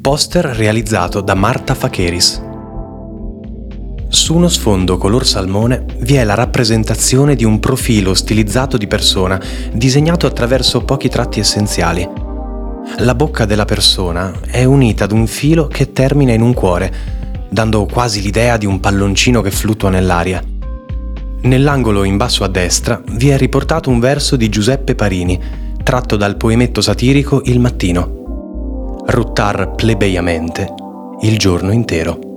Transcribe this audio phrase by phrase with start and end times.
[0.00, 2.42] Poster realizzato da Marta Facheris.
[4.08, 9.38] Su uno sfondo color salmone vi è la rappresentazione di un profilo stilizzato di persona,
[9.70, 12.08] disegnato attraverso pochi tratti essenziali.
[13.00, 16.90] La bocca della persona è unita ad un filo che termina in un cuore,
[17.50, 20.42] dando quasi l'idea di un palloncino che fluttua nell'aria.
[21.42, 25.38] Nell'angolo in basso a destra vi è riportato un verso di Giuseppe Parini,
[25.82, 28.19] tratto dal poemetto satirico Il mattino.
[29.12, 30.72] Ruttar plebeiamente
[31.22, 32.29] il giorno intero.